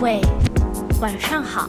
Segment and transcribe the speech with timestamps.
[0.00, 0.20] 喂
[1.00, 1.68] 晚上好，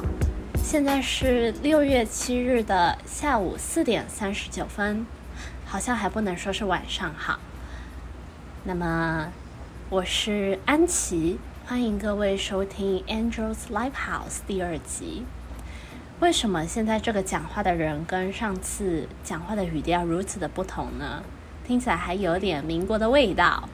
[0.55, 5.03] 现在是六月七日的下午四点三十九分，
[5.65, 7.39] 好像还不能说是晚上好。
[8.65, 9.29] 那么
[9.89, 15.25] 我是安琪，欢迎各位收听《Angels Live House》第二集。
[16.19, 21.23] 为什么现在这个讲话的人跟上次讲话的语调如此的不同呢？
[21.65, 23.67] 听起来还有点民国的味道。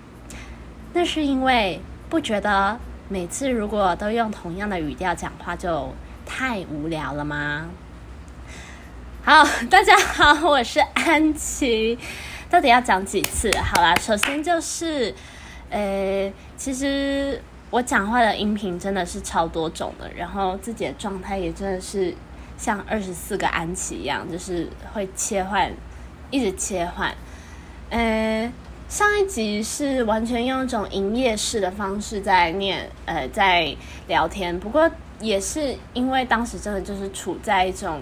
[0.93, 5.93] 那是因为不觉得每次如果都用同样的语调讲话就
[6.25, 7.67] 太无聊了吗？
[9.23, 11.99] 好，大家好，我是安琪。
[12.49, 13.51] 到底要讲几次？
[13.59, 15.13] 好啦，首先就是，
[15.69, 22.11] 呃，其实我讲话的音频真的是超多种的，然后自己的状态也真的是
[22.57, 25.71] 像二十四个安琪一样，就是会切换，
[26.31, 27.13] 一直切换。
[27.91, 28.51] 呃，
[28.95, 33.75] 上一集是完全用一种营业式的方式在念，呃，在
[34.07, 34.57] 聊天。
[34.57, 37.99] 不过也是因为当时真的就是处在一种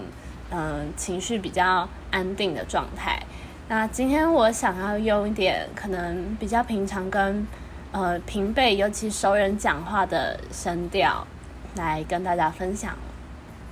[0.52, 3.20] 嗯、情绪比较安定的状态。
[3.66, 7.44] 那今天我想要用一点可能比较平常跟
[7.90, 11.26] 呃平辈，尤其熟人讲话的声调，
[11.74, 12.96] 来跟大家分享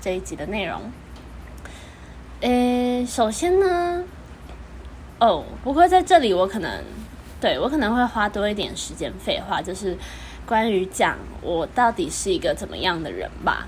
[0.00, 0.81] 这一集的内容。
[2.41, 4.03] 呃，首先呢，
[5.20, 6.83] 哦，不过在这里我可能
[7.43, 9.98] 对我可能会花多一点时间废话，就是
[10.47, 13.67] 关于讲我到底是一个怎么样的人吧。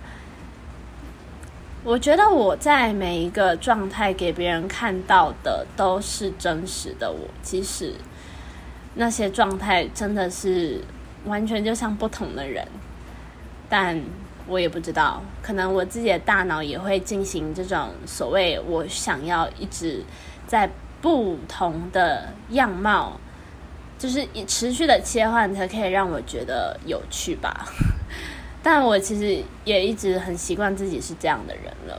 [1.83, 7.95] 我觉得我在每一个状态给别人看到的都是真实的我，即使
[8.95, 10.81] 那些状态真的是
[11.25, 12.67] 完全就像不同的人，
[13.69, 14.01] 但
[14.47, 20.03] 我也不知道，可能我自己的大脑也会进行这种所谓我想要一直
[20.47, 20.71] 在
[21.03, 23.21] 不同的样貌，
[24.05, 27.65] 就是以持续的切换，才可以让我觉得有趣吧。
[28.63, 31.99] 但我其实也一直很习惯自己是这样的人了。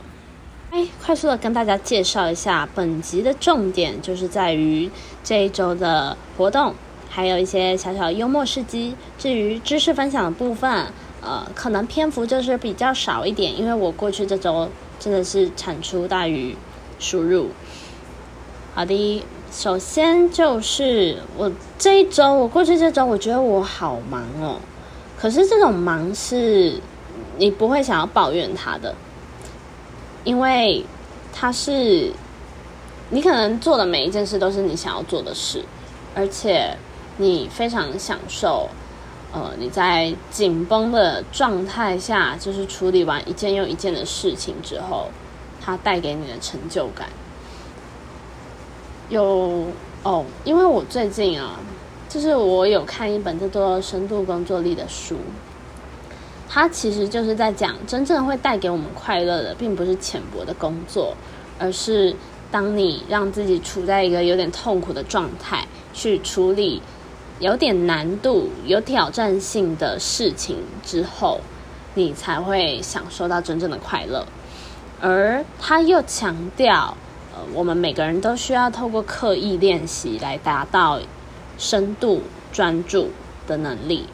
[0.70, 4.88] 哎，快速的跟大家介绍一下，本集的重点就是在于
[5.24, 6.76] 这一周的活动，
[7.10, 8.94] 还有一些小小幽默事迹。
[9.18, 10.86] 至于知识分享的部分，
[11.22, 16.54] 呃，可能篇幅就是比较少一点，因为我过去这周真的是产出大于
[17.00, 17.50] 输入。
[18.76, 24.60] 好的，首先就是我这一周，我过去这周，我觉得我好忙哦。
[25.18, 26.78] 可是这种忙是
[27.38, 28.94] 你不会想要抱怨他的，
[30.24, 30.84] 因为
[31.32, 32.12] 他是
[33.08, 35.64] 你可能做的每一件事都是你想要做的事，
[36.14, 36.76] 而且
[37.16, 38.68] 你非常享受，
[39.32, 45.08] 呃，你在紧绷的状态下，就是处理完一件又一件的事情之后，
[45.64, 47.08] 它带给你的成就感。
[49.08, 49.66] 有
[50.02, 51.58] 哦，因为我最近啊。
[52.08, 55.16] 就是我有看一本叫做《深度工作力》的书，
[56.48, 61.14] 它其实就是在讲真正会带给我们快乐的，并不是浅薄的工作，
[61.58, 62.14] 而是
[62.50, 66.80] 当你让自己处在一个有点痛苦的状态，去处理
[67.40, 71.40] 有点难度、有挑战性的事情之后，
[71.94, 74.24] 你才会享受到真正的快乐。
[75.00, 76.96] 而他又强调，
[77.52, 81.00] 我们每个人都需要透过刻意练习来达到。
[81.58, 82.20] 深度
[82.52, 83.08] 专注
[83.46, 84.04] 的能力，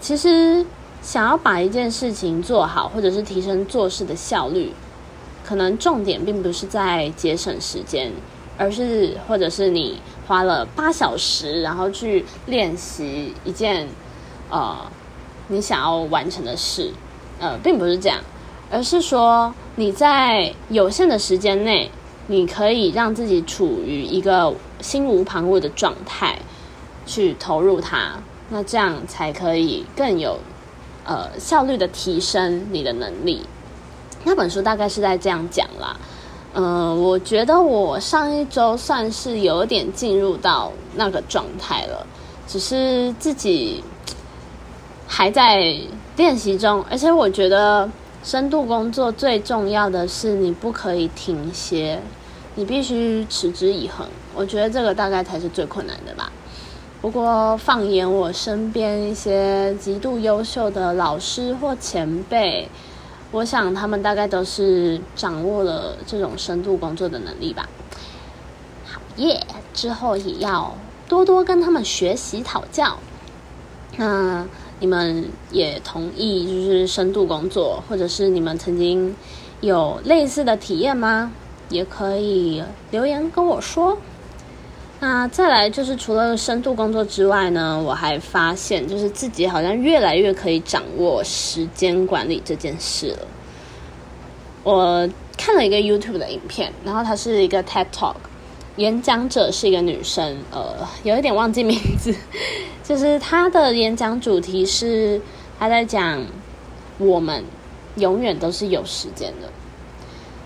[0.00, 0.64] 其实
[1.02, 4.72] 想要把一件事情做好，或者是提升做事的效率，
[5.44, 8.10] 可能重点并不是在节省时间，
[8.56, 13.86] 而是或者是你花了八小时，然后去练习一件
[14.48, 14.74] 呃
[15.48, 16.90] 你想要完成的事，
[17.38, 18.18] 呃，并不是这样，
[18.70, 21.90] 而是说你在有限的时间内。
[22.30, 26.38] 你可以让自己处于一个心无旁骛的状态，
[27.06, 28.12] 去投入它，
[28.50, 30.38] 那这样才可以更有
[31.04, 33.42] 呃效率的提升你的能力。
[34.24, 35.96] 那本书大概是在这样讲啦，
[36.52, 42.06] 嗯，我觉得我上一周算是有点进入到那个状态了，
[42.46, 43.82] 只是自己
[45.06, 45.74] 还在
[46.16, 47.88] 练习中，而且我觉得
[48.22, 51.98] 深度工作最重要的是你不可以停歇。
[52.58, 56.32] 你必须持之以恒，我觉得这个大概才是最困难的吧。
[57.00, 62.68] 不过，放眼我身边一些极度优秀的老师或前辈，
[63.30, 67.68] 我想他们大概都是掌握了这种深度工作的能力吧。
[68.84, 69.40] 好耶！
[69.72, 70.74] 之后也要
[71.08, 72.98] 多多跟他们学习讨教。
[73.96, 74.44] 那
[74.80, 79.14] 你们也同意就是深度工作，或者是你们曾经
[79.60, 81.30] 有类似的体验吗？
[81.68, 83.98] 也可以留言跟我说。
[85.00, 93.18] 那再来就是除了深度工作之外呢，我还发现就是自己好像越来越可以掌握时间管理这件事了。
[94.64, 98.16] 我看了一个 YouTube 的影片，然后它是一个 TED Talk，
[98.74, 100.74] 演讲者是一个女生，呃，
[101.04, 102.12] 有一点忘记名字，
[102.82, 105.20] 就是她的演讲主题是
[105.60, 106.26] 她在讲
[106.98, 107.44] 我们
[107.94, 109.48] 永远都是有时间的，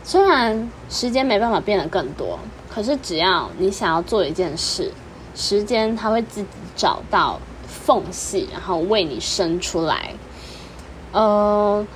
[0.04, 2.38] 虽然时间没办法变得更多。
[2.74, 4.90] 可是，只要你想要做一件事，
[5.34, 10.14] 时间它会自己找到缝隙，然后为你生出来。
[11.12, 11.86] 呃，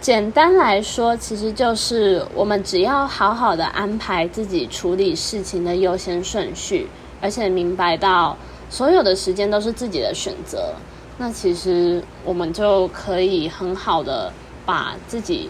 [0.00, 6.88] 简单来说，其实就是我们只要好好的安排自己处理事情的优先顺序，
[7.20, 8.36] 而且明白到
[8.68, 10.74] 所有的时间都是自己的选择，
[11.18, 14.32] 那其实我们就可以很好的
[14.64, 15.48] 把自己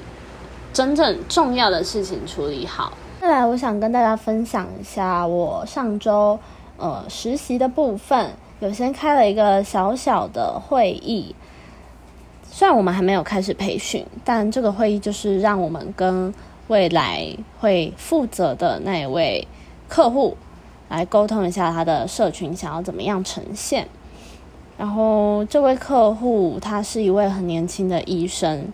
[0.76, 2.92] 真正重要的事情处理好。
[3.18, 6.38] 接下来，我想跟大家分享一下我上周
[6.76, 11.34] 呃实习的部分，有先开了一个小小的会议。
[12.50, 16.34] 虽然我们还没有开始培训，但这个会议就是让我们跟
[16.68, 17.26] 未来
[17.58, 19.48] 会负责的那一位
[19.88, 20.36] 客户
[20.90, 23.88] 来沟通一下他的社群想要怎么样呈现。
[24.76, 28.68] 然后这位客户他是一位很年轻的医生。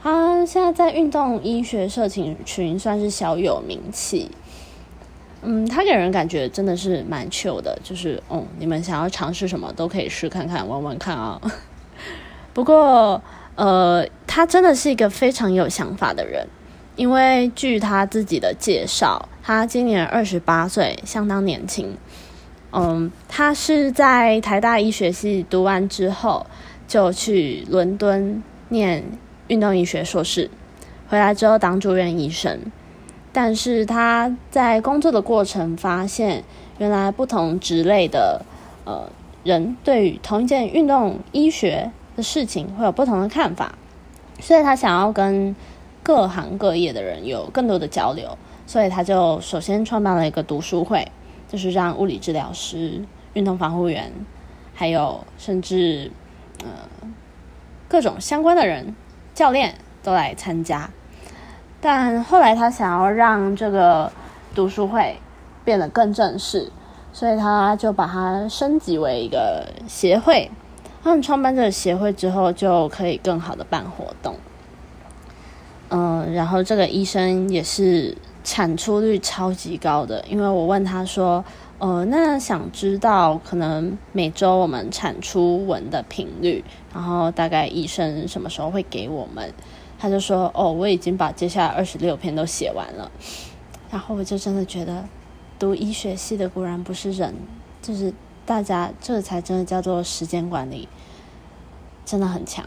[0.00, 4.30] 他现在在运动医学社群群算是小有名气，
[5.42, 11.40] 嗯，他给人感觉真的是蛮 chill 的，就是嗯，你们想要尝试什么都可以试看看玩玩看啊。
[12.54, 13.20] 不过，
[13.56, 16.46] 呃，他真的是一个非常有想法的人，
[16.94, 21.96] 因为据他自己的介绍，他今年二十八岁，相当年轻。
[22.72, 26.46] 嗯，他是在台大医学系读完之后，
[26.86, 29.04] 就去伦敦念。
[29.48, 30.50] 运动医学硕士
[31.08, 32.70] 回来之后当住院医生，
[33.32, 36.44] 但是他在工作的过程发现，
[36.76, 38.42] 原来不同职类的
[38.84, 39.10] 呃
[39.42, 43.74] 人对于同一件运动医学的事情会有不同的看法，
[44.38, 45.56] 所以他想要跟
[46.02, 48.36] 各行各业的人有更多的交流，
[48.66, 51.10] 所以他就首先创办了一个读书会，
[51.48, 53.02] 就是让物理治疗师、
[53.32, 54.12] 运动防护员，
[54.74, 56.10] 还有甚至
[56.62, 56.68] 呃
[57.88, 58.94] 各种相关的人。
[59.38, 60.90] 教练都来参加，
[61.80, 64.10] 但后来他想要让这个
[64.52, 65.16] 读书会
[65.64, 66.72] 变得更正式，
[67.12, 70.50] 所以他就把它升级为一个协会。
[71.04, 74.34] 他们创办这个协会之后，就可以更好的办活动。
[75.90, 78.18] 嗯，然后这个医生也是
[78.48, 81.44] 产出率超级高的，因为我问他说。
[81.80, 89.54] 呃，那想知道可能每周我们产出文的频率，然后大概医生什么时候会给我们？
[89.96, 93.08] 他就说：“哦，我已经把接下来二十六篇都写完了。”
[93.92, 95.04] 然后我就真的觉得，
[95.56, 97.32] 读医学系的固然不是人，
[97.80, 98.12] 就是
[98.44, 100.88] 大家这才真的叫做时间管理，
[102.04, 102.66] 真的很强。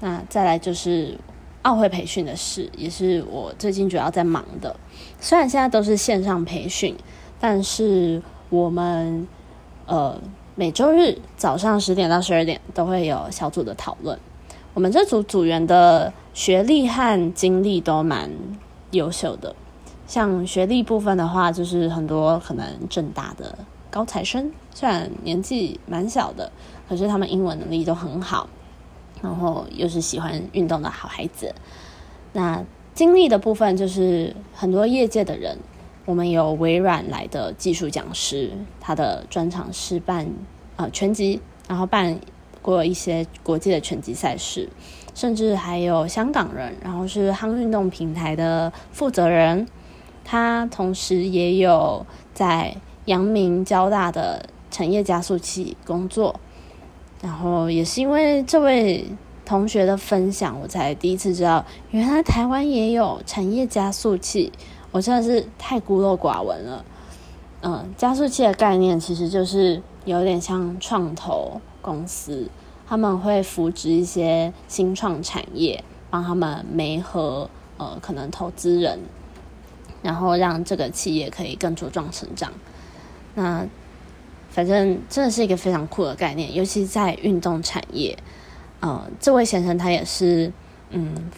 [0.00, 1.18] 那再来就是
[1.62, 4.74] 奥会培训的事，也是我最近主要在忙的。
[5.20, 6.96] 虽然现在都是线上培训。
[7.42, 8.20] 但是
[8.50, 9.26] 我们
[9.86, 10.14] 呃
[10.54, 14.18] 每周日早上十点到十二点都会有小组的讨论。
[14.74, 18.30] 我们这组组员的学历和经历都蛮
[18.90, 19.56] 优秀的。
[20.06, 23.56] 像学历部分的话，就是很多可能正大的
[23.88, 26.52] 高材生，虽然年纪蛮小的，
[26.86, 28.46] 可是他们英文能力都很好，
[29.22, 31.54] 然后又是喜欢运动的好孩子。
[32.32, 35.58] 那经历的部分就是很多业界的人。
[36.06, 38.50] 我们有微软来的技术讲师，
[38.80, 40.26] 他的专场是办
[40.74, 42.18] 呃拳击，然后办
[42.60, 44.68] 过一些国际的拳击赛事，
[45.14, 49.68] 甚至还有香港人，然后是夯运动平台的负责人，
[50.24, 52.74] 他同时也有在
[53.04, 56.40] 阳明交大的产业加速器工作，
[57.22, 59.06] 然后也是因为这位
[59.44, 64.52] 同学的分享，我才第一次知道，原来台湾也有产业加速器。
[64.92, 66.84] 我真的是太孤陋寡闻了。
[67.62, 72.48] 嗯，加速器的概念其实就是有点像创投公司，
[72.88, 78.98] 他们会扶植一些新创产业，帮他们媒合呃可能投资人，
[80.02, 82.50] 然后让这个企业可以更茁壮成长。
[83.34, 83.66] 那
[84.50, 88.16] 反正真的是一个非常酷的概念，尤其在运动产业。
[88.80, 90.52] 呃，这位先生他也是
[90.90, 91.30] 嗯。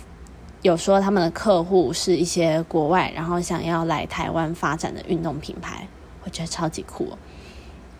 [0.62, 5.88] 有说他们的客户是一些国外，然后想要来台湾发展的运动品牌，
[6.22, 7.08] 我觉得超级酷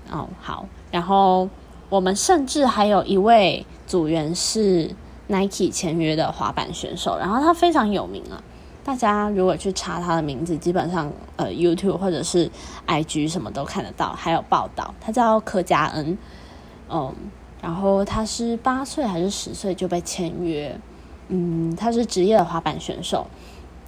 [0.09, 0.29] 哦。
[0.41, 1.49] 好，然后
[1.89, 4.95] 我们甚至还有一位组员是
[5.27, 8.41] Nike 签约的滑板选手，然后他非常有名啊。
[8.85, 12.51] 大家如果去查他的名字，基本上呃 YouTube 或者是
[12.87, 14.93] IG 什么都看得到，还有报道。
[15.01, 16.19] 他叫柯佳恩，
[16.91, 17.15] 嗯，
[17.61, 20.77] 然后他是八岁还是十岁就被签约，
[21.29, 23.27] 嗯，他是职业的滑板选手。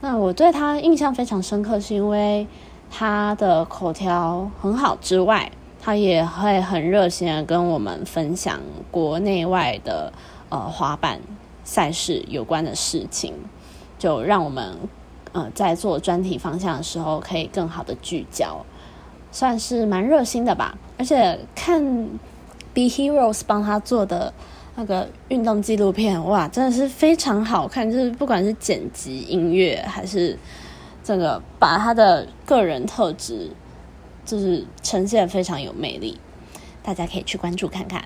[0.00, 2.46] 那我对他印象非常深刻，是因为
[2.90, 5.50] 他的口条很好之外，
[5.82, 8.60] 他也会很热心的跟我们分享
[8.90, 10.12] 国内外的
[10.50, 11.20] 呃滑板
[11.64, 13.34] 赛事有关的事情。
[14.04, 14.76] 就让我们，
[15.32, 18.62] 呃，在做专题方向的时候，可以更好的聚焦，
[19.32, 20.76] 算是蛮热心的吧。
[20.98, 21.82] 而且看
[22.74, 24.30] Be Heroes 帮他做的
[24.76, 27.90] 那个运动纪录片，哇，真的是非常好看。
[27.90, 30.38] 就是不管是剪辑、音乐，还是
[31.02, 33.50] 这个把他的个人特质，
[34.26, 36.20] 就是呈现非常有魅力，
[36.82, 38.04] 大家可以去关注看看。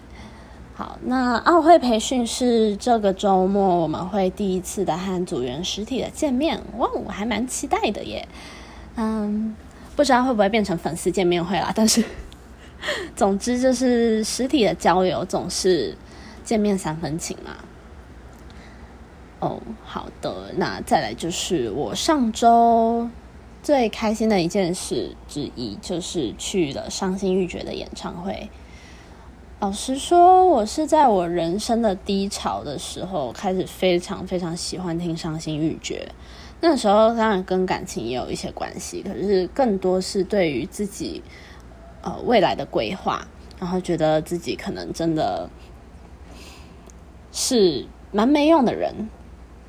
[0.78, 8.28] 好，那奥会培训是这个周末我们会第一次的和组员实体的见面，哇，我还蛮期待的耶。
[8.94, 9.56] 嗯，
[9.97, 12.04] 不知道会不会变成粉丝见面会啦，但是
[13.16, 15.97] 总之就是实体的交流总是
[16.44, 17.56] 见面三分情嘛。
[19.40, 23.11] 哦，好的，那再来就是我上周
[23.64, 28.49] 最开心的一件事之一，就是去了伤心欲绝的演唱会。
[29.60, 36.06] 老实说，我是在我人生的低潮的时候开始非常非常喜欢听《伤心欲绝》。
[36.60, 41.24] 那时候当然跟感情也有一些关系，可是更多是对于自己
[42.02, 43.26] 呃未来的规划，
[43.58, 45.50] 然后觉得自己可能真的
[47.32, 49.10] 是蛮没用的人，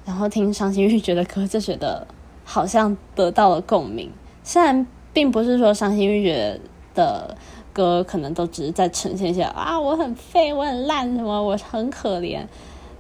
[0.05, 2.05] 然后听《伤心欲绝》的歌就觉得
[2.43, 4.11] 好像得到了共鸣。
[4.43, 6.61] 虽然并不是说《伤心欲绝》
[6.95, 7.35] 的。
[7.79, 12.45] 歌可能都只是在呈现一些啊，我很废，我很烂，什么我很可怜。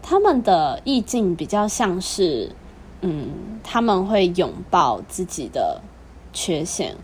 [0.01, 2.49] 他们的意境比较像是，
[3.01, 5.81] 嗯，他们会拥抱自己的
[6.31, 6.95] 缺陷，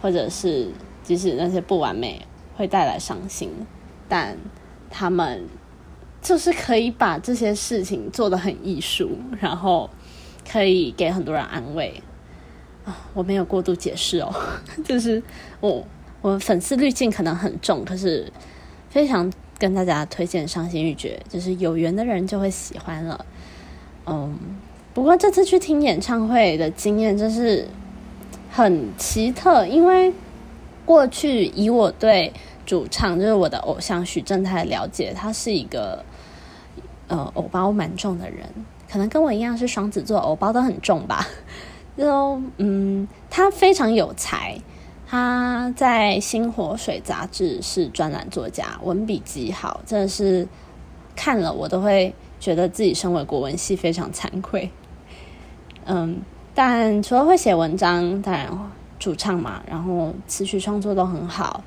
[0.00, 0.70] 或者是
[1.02, 2.24] 即使那些不完美
[2.56, 3.50] 会带来伤心，
[4.08, 4.38] 但
[4.88, 5.46] 他们
[6.22, 9.90] 就是可以把这些事情做得很艺术，然后
[10.50, 12.02] 可以给很多人安慰
[12.86, 12.96] 啊。
[13.12, 14.32] 我没有过度解释哦，
[14.82, 15.22] 就是
[15.60, 15.84] 我。
[16.20, 18.32] 我粉丝滤镜可能很重，可是
[18.90, 23.24] 非常跟大家推荐《伤心欲绝》，就是有缘的人就会喜欢了。
[24.06, 24.36] 嗯，
[24.92, 27.68] 不过这次去听演唱会的经验真是
[28.50, 30.12] 很奇特，因为
[30.84, 32.32] 过去以我对
[32.66, 36.04] 主唱就是我的偶像许正泰了解，他是一个
[37.06, 38.44] 呃偶包蛮重的人，
[38.90, 41.26] 可能跟我一样是双子座，偶包都很重吧。
[41.96, 44.58] 就嗯，他非常有才。
[45.10, 50.46] 他在《星火水》杂志是专栏作家，文笔极好，真的是
[51.16, 54.70] 看了我都会觉得自己身为国文系非常惭愧。
[55.86, 56.20] 嗯，
[56.54, 58.50] 但除了会写文章，当然
[58.98, 61.64] 主唱嘛，然后词曲创作都很好。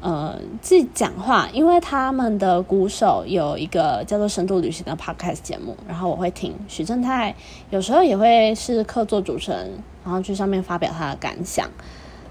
[0.00, 7.32] 呃，自己讲话，因为他们的鼓手有一个叫做《深度旅行》的 podcast 节目，然后我会听许正泰，
[7.70, 9.70] 有时候也会是客座主持人，
[10.04, 11.70] 然后去上面发表他的感想。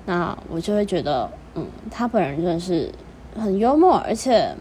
[0.05, 2.91] 那我就会觉得，嗯，他本人真的是
[3.35, 4.53] 很幽默，而且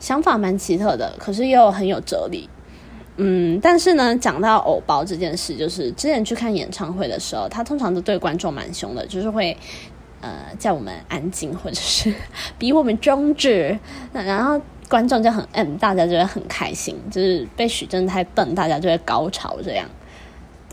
[0.00, 2.48] 想法蛮奇特的，可是又很有哲理。
[3.16, 9.56] 嗯，但是呢，讲到偶包这件事，就是之前去看演唱会的时候，他通常都对观众蛮凶的，就是会
[10.20, 12.14] 呃叫我们安静，或者是
[12.58, 13.76] 比我们中指，
[14.12, 19.84] 然后观众就很嗯，大家就会很开心，就是被许正太瞪，大家就会高潮这样。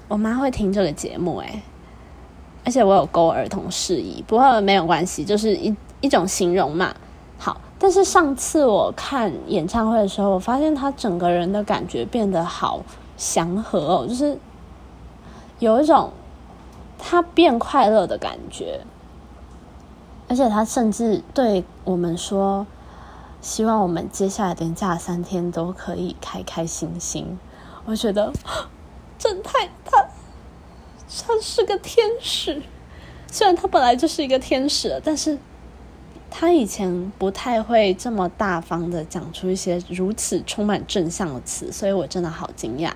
[0.08, 1.62] 我妈会听这个节目，诶。
[2.66, 6.94] 而且我有勾儿童事宜，不过没有关系，就是一一种形容嘛。
[7.38, 12.82] 好，但是上次我看演唱会的时候，我发现他整个人的感觉变得好
[13.16, 14.38] 祥和哦，就是
[15.60, 16.12] 有一种
[16.98, 18.82] 他变快乐的感觉。
[20.28, 22.66] 而且他甚至对我们说，
[23.42, 27.38] 希望我们接下来连假三天都可以开开心心。
[27.86, 28.34] 我觉得
[29.20, 30.04] 真太他。
[31.08, 32.62] 他是个天使，
[33.32, 35.38] 虽然他本来就是一个天使，但是
[36.30, 42.92] 他以前不太会这么大方的讲出一些如此充满正向的词，所以我真的好惊讶。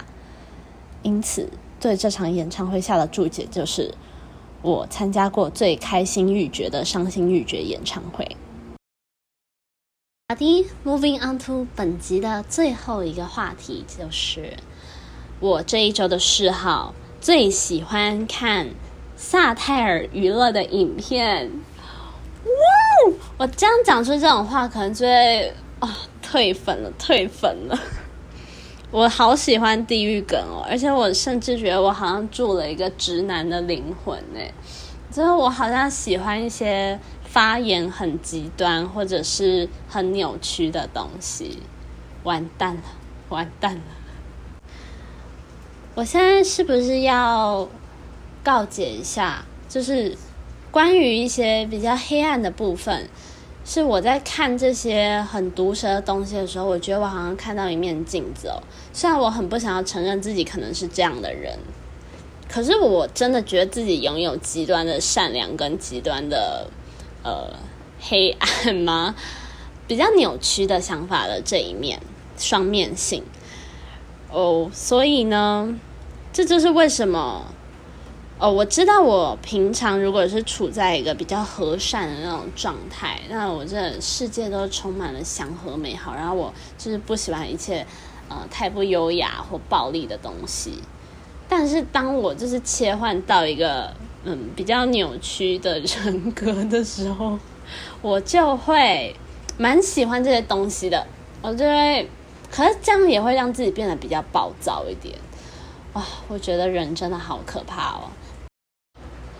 [1.03, 1.49] 因此，
[1.79, 3.93] 对这场演唱会下的注解就是：
[4.61, 8.35] 我参加过最开心欲绝的伤心欲绝演唱会。
[10.27, 14.57] 好的，Moving on to 本集的最后一个话题，就是
[15.39, 16.93] 我这一周的嗜好。
[17.21, 18.69] 最喜欢看
[19.17, 21.51] 萨泰尔娱乐的影片，
[22.45, 23.13] 哇！
[23.37, 27.77] 我这样讲出这种话，可能就会啊退粉了，退粉了。
[28.91, 34.39] 我好喜欢地狱梗哦，而且我甚至觉得我好像住了一个直男的灵魂呢。
[35.11, 41.61] 就是我好像喜欢一些发言很极端或者是很扭曲的东西。
[42.23, 42.81] 完蛋了，
[43.29, 43.81] 完蛋了！
[45.99, 47.67] 我现在是不是要
[48.41, 49.43] 告解一下？
[49.67, 50.17] 就是
[50.71, 53.09] 关于一些比较黑暗的部分。
[53.65, 58.63] 是我在看这些很毒舌的东西的时候，我觉得我好像看到一面镜子哦。
[58.93, 61.59] 虽然我很不想要承认自己可能是这样的人，
[62.47, 66.69] 可是我真的觉得自己拥有极端的善良跟极端的
[67.23, 67.53] 呃
[67.99, 69.13] 黑暗吗？
[69.85, 71.99] 比较扭曲的想法的这一面，
[72.37, 73.21] 双面性
[74.31, 74.71] 哦。
[74.73, 75.77] 所以呢，
[76.31, 77.45] 这就是为什么。
[78.41, 86.15] 哦，我知道我平常如果是处在一个比较和善的那种状态，那我这世界都充满了祥和美好。
[86.15, 87.85] 然后我就是不喜欢一切
[88.29, 90.75] 呃太不优雅或暴力的东西。
[91.49, 93.93] 但是当我就是切换到一个
[94.23, 97.37] 嗯比较扭曲的人格的时候，
[98.01, 99.13] 我就会
[99.57, 101.05] 蛮喜欢这些东西的。
[101.41, 102.09] 我就会，
[102.49, 105.13] 可是这样也会让自己变得比较暴躁一点。
[105.93, 108.11] 哇，我觉得人真的好可怕哦。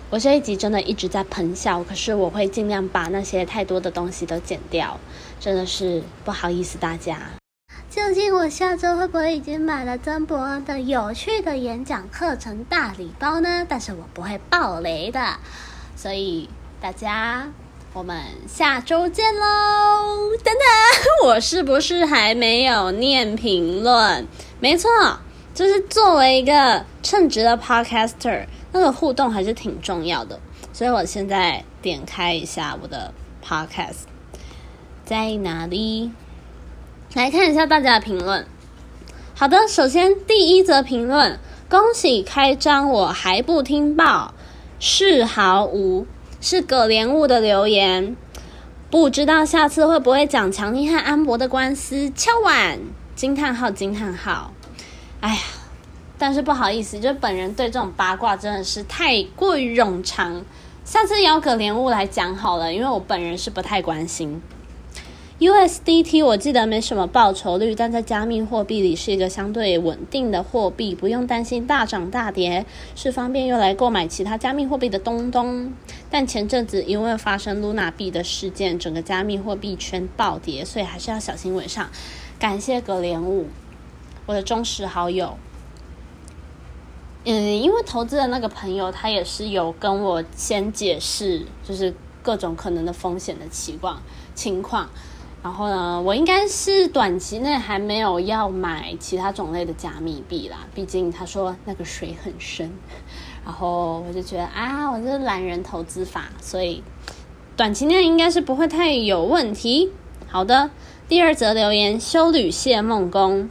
[0.10, 5.00] 我这一集真的一直在喷笑，可是我会尽量把那些太多的东西都剪掉，
[5.40, 7.20] 真的是不好意思大家。
[7.92, 13.66] 究竟我下周会不会已经买了曾博恩的有趣的演讲课程大礼包呢？
[13.70, 15.38] 但是我不会爆雷的，
[15.96, 16.50] 所以
[16.82, 17.48] 大家
[17.94, 20.36] 我们下周见喽！
[20.44, 24.28] 等等，我是不是还没有念评论？
[24.60, 24.90] 没错，
[25.60, 28.46] 就是作为一个称职的 podcaster。
[28.72, 30.40] 那个互动还是挺重要的，
[30.72, 33.14] 所以我现在点开一下我的
[33.46, 34.06] podcast，
[35.04, 36.12] 在哪里？
[37.14, 38.48] 来看一下大家的评论。
[39.36, 41.38] 好的，首先第一则评论，
[41.68, 44.34] 恭喜开张，我还不听报，
[44.80, 46.08] 是毫无
[46.40, 48.16] 是葛莲雾的留言，
[48.90, 52.10] 不知道下次会不会讲强尼和安博的官司？
[52.12, 52.80] 敲碗
[53.14, 54.54] 惊叹号惊叹号，
[55.22, 55.42] 哎呀。
[56.22, 60.44] 但是不好意思，就本人对这种八卦真的是太过于冗长，
[60.84, 64.42] 下次邀葛莲雾来讲好了，因为我本人是不太关心。
[65.40, 75.72] USDT 我记得没什么报酬率，但在加密货币里是一个相对稳定的货币，不用担心大涨大跌，是方便用来购买其他加密货币的东东。
[76.10, 81.90] 但前阵子因为发生 Luna 币的事件，整个加密货币圈暴跌，所以还是要小心为上。
[82.38, 83.48] 感谢葛莲雾，
[84.30, 85.36] 我的忠实好友。
[87.26, 94.00] 嗯，因为投资的那个朋友，他也是有跟我先解释，就是各种可能的风险的情况
[94.36, 94.88] 情况。
[95.42, 102.72] 然后呢，我应该是短期内还没有要买其他种类的加密币啦，毕竟他说那个水很深。
[103.44, 106.84] 然后我就觉得啊，我这是懒人投资法，所以
[107.58, 109.92] 短期内应该是不会太有问题。
[110.28, 110.70] 好的，
[111.08, 113.50] 第二则留言：修女谢梦工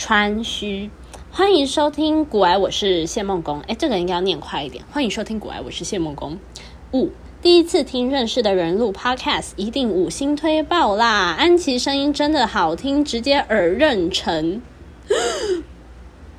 [0.00, 0.88] 川虚。
[1.30, 3.60] 欢迎收听古埃，我是谢梦工。
[3.68, 4.82] 哎，这个应该要念快一点。
[4.90, 6.38] 欢迎收听古埃，我是谢梦工。
[6.94, 7.10] 五，
[7.42, 11.36] 第一次听认识的人录 Podcast，一定五星推爆啦！
[11.38, 14.62] 安琪声音真的好听，直接耳认成。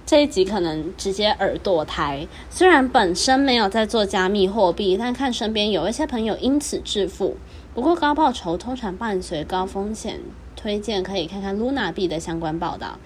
[0.08, 2.28] 这一集可能直接耳堕胎。
[2.50, 7.38] 虽然本身没有在做加密货币，但看身边有一些朋友因此致富。
[7.76, 10.20] 不过高报酬通常伴随高风险，
[10.56, 12.98] 推荐可以看看 Luna 币的相关报道。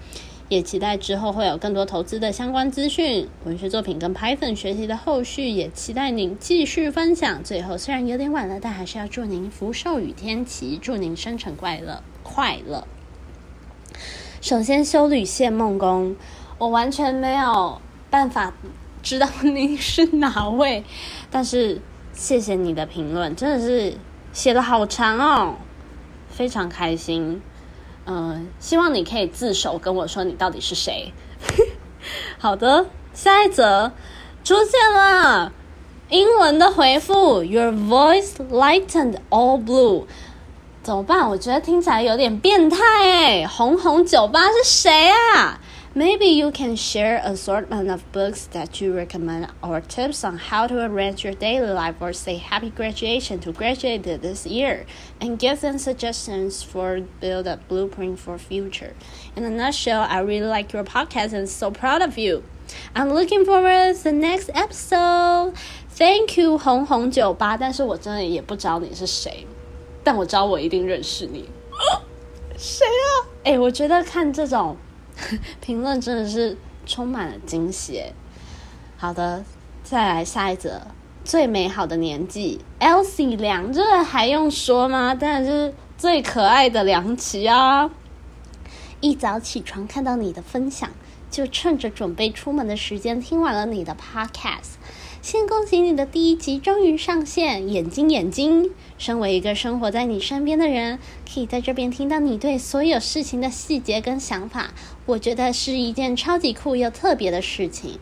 [0.48, 7.42] 也期待之后会有更多投资的相关资讯、文学作品跟 Python 学习的后续，也期待您继续分享。
[7.42, 12.86] 最后虽然有点晚了，但还是要祝您福寿与天齐，祝您生辰快乐快乐。
[14.40, 16.14] 首先，修女谢梦工，
[16.58, 18.54] 我完全没有办法
[19.02, 20.84] 知道您是哪位，
[21.28, 21.80] 但是
[22.12, 23.94] 谢谢你的评论，真的是
[24.32, 25.56] 写的好长哦，
[26.28, 27.42] 非常开心。
[28.06, 31.12] 嗯，希望你可以自首跟我说你到底是谁。
[32.38, 33.92] 好的，下一则
[34.44, 35.52] 出现了
[36.08, 40.04] 英文的回复，Your voice lightened all blue。
[40.84, 41.28] 怎么办？
[41.28, 43.46] 我觉得听起来有点变态哎。
[43.46, 45.60] 红红酒吧是谁啊
[45.95, 50.79] ？Maybe you can share assortment of books that you recommend or tips on how to
[50.85, 54.85] arrange your daily life or say happy graduation to graduate this year
[55.19, 58.93] and give them suggestions for build a blueprint for future.
[59.35, 62.43] In a nutshell, I really like your podcast and so proud of you.
[62.95, 65.53] I'm looking forward to the next episode.
[65.89, 67.57] Thank you，红红酒吧。
[67.57, 69.45] 但是我真的也不知道你是谁，
[70.05, 71.49] 但我知道我一定认识你。
[72.57, 73.27] 谁啊？
[73.43, 74.77] 哎，我觉得看这种
[75.60, 78.02] 评论真的是充满了惊喜。
[78.96, 79.44] 好的，
[79.84, 80.82] 再来下一则，
[81.24, 85.14] 最美好的年纪，Elsie 梁，这个还用说吗？
[85.14, 87.90] 当然是最可爱的梁琪啊！
[89.00, 90.90] 一早起床看到你的分享，
[91.30, 94.76] 就趁着准备出门的时间听完了你的 Podcast。
[95.20, 98.70] 先恭喜你的第一集终于上线，眼睛眼睛！
[98.96, 101.00] 身为一个生活在你身边的人，
[101.30, 104.70] 可以在这边听到你对所有事情的细节跟想法，
[105.06, 107.98] 我觉得是一件超级酷又特别的事情。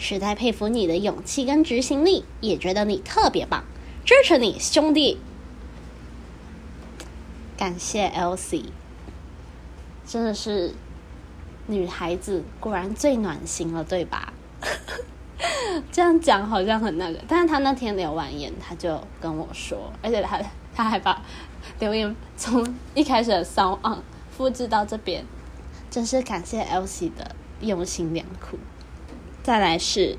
[0.00, 3.64] 实在佩服你的勇气跟执行力，也觉得你特别棒，
[4.04, 5.18] 支持你兄弟！
[7.56, 8.66] 感谢 Elsie，
[10.06, 10.72] 真的是
[11.66, 14.32] 女孩子果然最暖心了，对吧？
[15.90, 20.40] 这样讲好像很那个，但是他那天留完言，他就跟我说，而且他
[20.72, 21.20] 他还把
[21.80, 25.24] 留言从一开始的骚昂复制到这边，
[25.98, 28.56] 真是感谢 Elsie 的用心良苦。
[29.42, 30.16] 再来是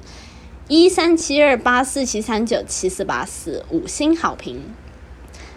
[0.67, 4.61] 一三七二八四七三九七四八四五星好评。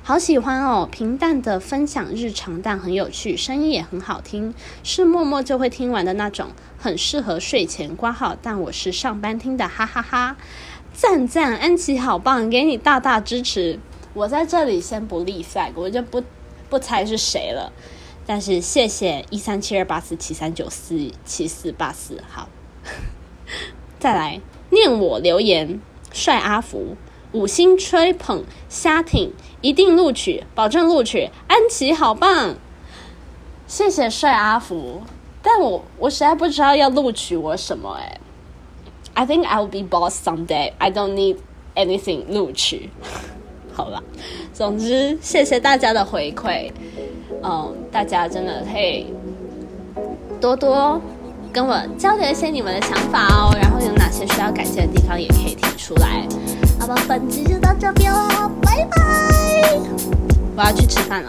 [0.04, 0.88] 好喜欢哦！
[0.88, 4.54] 平淡的分享日常，但很有趣，声音也很好听，
[4.85, 8.37] 是默默就会听完的那种，很适合睡前挂号。
[8.40, 10.37] 但我是上班听的，哈哈哈！
[10.94, 13.80] 赞赞，安琪好棒，给你大大支持。
[14.14, 16.22] 我在这里先不立 flag，我就不
[16.70, 17.72] 不猜是谁了。
[18.26, 22.48] 但是谢谢一三七二八四七三九四七四八四，好，
[23.98, 25.80] 再来念我留言，
[26.12, 26.96] 帅阿福。
[27.32, 29.32] 五星吹捧虾挺，
[29.62, 31.30] 一定录取，保证录取。
[31.48, 32.56] 安琪好棒，
[33.66, 35.00] 谢谢帅阿福。
[35.42, 38.20] 但我我实在不知道要录取我什么哎。
[39.14, 40.72] I think I will be boss someday.
[40.76, 41.38] I don't need
[41.74, 42.90] anything 录取。
[43.72, 44.02] 好吧，
[44.52, 46.70] 总之谢谢大家的回馈。
[47.42, 49.07] 嗯，大家真的可以
[50.40, 51.00] 多多
[51.52, 53.57] 跟我交流一些你们的想法哦。
[53.61, 56.26] 然后有哪些需要改进的地方，也可以提出来。
[56.78, 58.96] 好吧，本集就到这边喽，拜拜！
[60.57, 61.28] 我要去吃饭了。